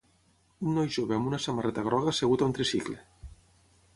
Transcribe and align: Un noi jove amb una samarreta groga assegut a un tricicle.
Un 0.69 0.77
noi 0.77 0.87
jove 0.95 1.15
amb 1.17 1.29
una 1.31 1.41
samarreta 1.43 1.85
groga 1.89 2.13
assegut 2.15 2.45
a 2.45 2.47
un 2.51 2.55
tricicle. 2.59 2.99